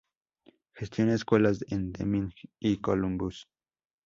[0.73, 3.47] Gestiona escuelas en Deming y Columbus.